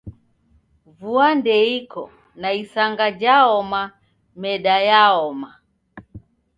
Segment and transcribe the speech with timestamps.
[0.97, 2.03] Vua ndeiko
[2.41, 3.81] na isanga jhaoma,
[4.41, 5.49] meda yaoma